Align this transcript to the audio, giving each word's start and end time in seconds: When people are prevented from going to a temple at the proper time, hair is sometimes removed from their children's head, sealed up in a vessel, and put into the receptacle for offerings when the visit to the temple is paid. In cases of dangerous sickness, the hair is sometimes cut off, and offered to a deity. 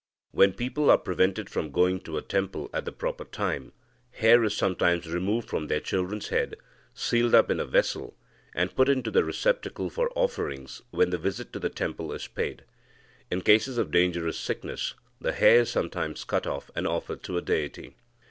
When 0.31 0.53
people 0.53 0.89
are 0.89 0.97
prevented 0.97 1.47
from 1.47 1.69
going 1.69 1.99
to 2.01 2.17
a 2.17 2.23
temple 2.23 2.71
at 2.73 2.85
the 2.85 2.91
proper 2.91 3.23
time, 3.23 3.71
hair 4.13 4.43
is 4.43 4.57
sometimes 4.57 5.07
removed 5.07 5.47
from 5.47 5.67
their 5.67 5.79
children's 5.79 6.29
head, 6.29 6.55
sealed 6.95 7.35
up 7.35 7.51
in 7.51 7.59
a 7.59 7.67
vessel, 7.67 8.15
and 8.55 8.75
put 8.75 8.89
into 8.89 9.11
the 9.11 9.23
receptacle 9.23 9.91
for 9.91 10.09
offerings 10.15 10.81
when 10.89 11.11
the 11.11 11.19
visit 11.19 11.53
to 11.53 11.59
the 11.59 11.69
temple 11.69 12.11
is 12.13 12.27
paid. 12.27 12.63
In 13.29 13.41
cases 13.43 13.77
of 13.77 13.91
dangerous 13.91 14.39
sickness, 14.39 14.95
the 15.19 15.33
hair 15.33 15.59
is 15.59 15.69
sometimes 15.69 16.23
cut 16.23 16.47
off, 16.47 16.71
and 16.75 16.87
offered 16.87 17.21
to 17.25 17.37
a 17.37 17.41
deity. 17.43 17.93